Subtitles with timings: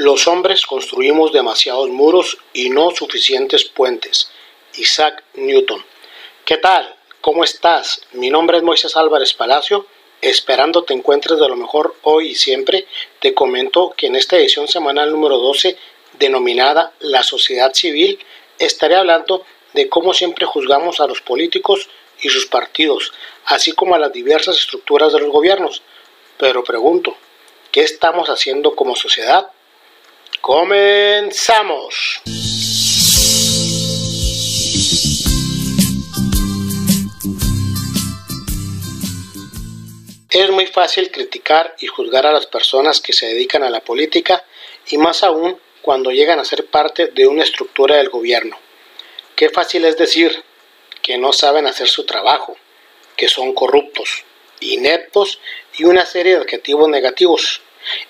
[0.00, 4.30] Los hombres construimos demasiados muros y no suficientes puentes.
[4.76, 5.84] Isaac Newton.
[6.46, 6.96] ¿Qué tal?
[7.20, 8.00] ¿Cómo estás?
[8.12, 9.84] Mi nombre es Moisés Álvarez Palacio.
[10.22, 12.86] Esperando te encuentres de lo mejor hoy y siempre,
[13.18, 15.76] te comento que en esta edición semanal número 12,
[16.18, 18.18] denominada La sociedad civil,
[18.58, 21.90] estaré hablando de cómo siempre juzgamos a los políticos
[22.22, 23.12] y sus partidos,
[23.44, 25.82] así como a las diversas estructuras de los gobiernos.
[26.38, 27.14] Pero pregunto,
[27.70, 29.50] ¿qué estamos haciendo como sociedad?
[30.40, 32.22] Comenzamos.
[40.30, 44.44] Es muy fácil criticar y juzgar a las personas que se dedican a la política
[44.88, 48.58] y más aún cuando llegan a ser parte de una estructura del gobierno.
[49.36, 50.42] Qué fácil es decir
[51.02, 52.56] que no saben hacer su trabajo,
[53.14, 54.24] que son corruptos,
[54.60, 55.38] ineptos
[55.76, 57.60] y una serie de adjetivos negativos.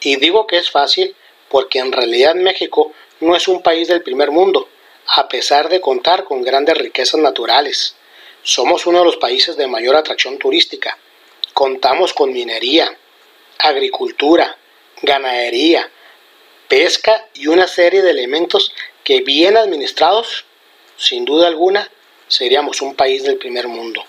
[0.00, 1.14] Y digo que es fácil
[1.48, 4.68] porque en realidad México no es un país del primer mundo,
[5.08, 7.94] a pesar de contar con grandes riquezas naturales.
[8.42, 10.98] Somos uno de los países de mayor atracción turística.
[11.52, 12.96] Contamos con minería,
[13.58, 14.56] agricultura,
[15.02, 15.90] ganadería,
[16.68, 18.72] pesca y una serie de elementos
[19.04, 20.44] que bien administrados,
[20.96, 21.90] sin duda alguna,
[22.28, 24.04] seríamos un país del primer mundo.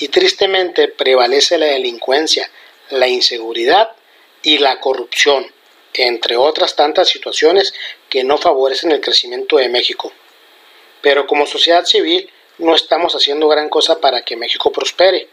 [0.00, 2.48] Y tristemente prevalece la delincuencia,
[2.90, 3.90] la inseguridad
[4.42, 5.52] y la corrupción
[5.98, 7.74] entre otras tantas situaciones
[8.08, 10.12] que no favorecen el crecimiento de México.
[11.02, 15.28] Pero como sociedad civil no estamos haciendo gran cosa para que México prospere.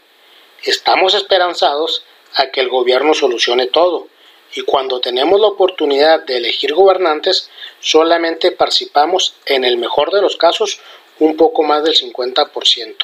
[0.62, 4.08] Estamos esperanzados a que el gobierno solucione todo
[4.54, 10.36] y cuando tenemos la oportunidad de elegir gobernantes solamente participamos en el mejor de los
[10.36, 10.80] casos
[11.18, 12.96] un poco más del 50%.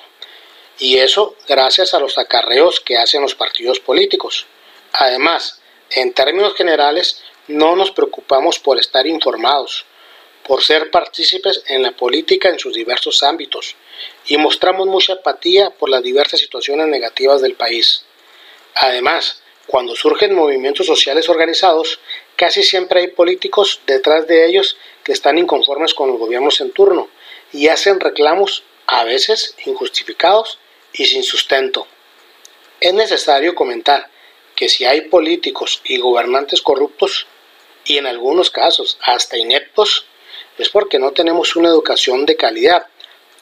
[0.78, 4.46] Y eso gracias a los acarreos que hacen los partidos políticos.
[4.92, 5.60] Además,
[5.90, 9.84] en términos generales, no nos preocupamos por estar informados,
[10.46, 13.76] por ser partícipes en la política en sus diversos ámbitos
[14.26, 18.04] y mostramos mucha apatía por las diversas situaciones negativas del país.
[18.74, 22.00] Además, cuando surgen movimientos sociales organizados,
[22.36, 27.08] casi siempre hay políticos detrás de ellos que están inconformes con los gobiernos en turno
[27.52, 30.58] y hacen reclamos a veces injustificados
[30.92, 31.86] y sin sustento.
[32.80, 34.10] Es necesario comentar
[34.54, 37.26] que si hay políticos y gobernantes corruptos,
[37.84, 40.06] y en algunos casos hasta ineptos,
[40.58, 42.86] es porque no tenemos una educación de calidad,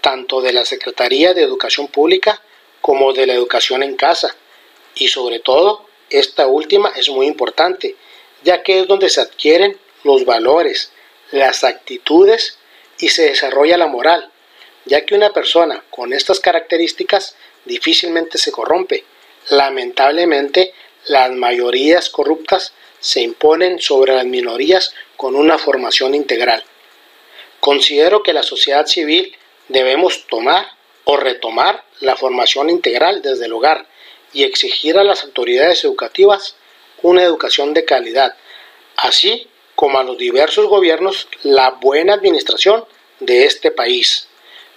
[0.00, 2.40] tanto de la Secretaría de Educación Pública
[2.80, 4.34] como de la educación en casa.
[4.94, 7.96] Y sobre todo, esta última es muy importante,
[8.42, 10.92] ya que es donde se adquieren los valores,
[11.30, 12.58] las actitudes
[12.98, 14.30] y se desarrolla la moral,
[14.86, 19.04] ya que una persona con estas características difícilmente se corrompe.
[19.50, 20.72] Lamentablemente,
[21.06, 26.62] las mayorías corruptas se imponen sobre las minorías con una formación integral.
[27.60, 29.36] Considero que la sociedad civil
[29.68, 30.66] debemos tomar
[31.04, 33.86] o retomar la formación integral desde el hogar
[34.32, 36.56] y exigir a las autoridades educativas
[37.02, 38.36] una educación de calidad,
[38.96, 42.84] así como a los diversos gobiernos la buena administración
[43.20, 44.28] de este país.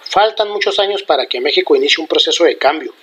[0.01, 2.93] Faltan muchos años para que México inicie un proceso de cambio,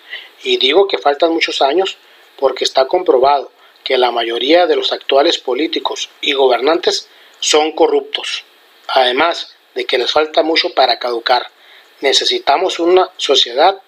[0.42, 1.98] y digo que faltan muchos años
[2.40, 3.52] porque está comprobado
[3.84, 7.08] que la mayoría de los actuales políticos y gobernantes
[7.38, 8.44] son corruptos,
[8.88, 11.46] además de que les falta mucho para caducar.
[12.00, 13.80] Necesitamos una sociedad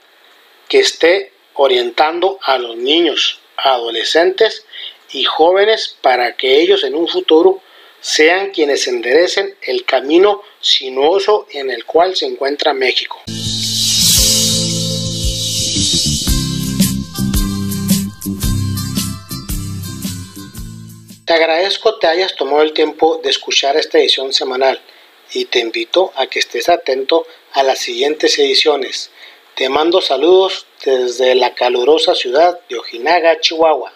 [0.69, 4.65] que esté orientando a los niños, adolescentes
[5.13, 7.61] y jóvenes para que ellos en un futuro
[8.01, 13.23] sean quienes enderecen el camino sinuoso en el cual se encuentra México.
[21.33, 24.79] Te agradezco te hayas tomado el tiempo de escuchar esta edición semanal
[25.33, 29.11] y te invito a que estés atento a las siguientes ediciones.
[29.55, 33.95] Te mando saludos desde la calurosa ciudad de Ojinaga, Chihuahua.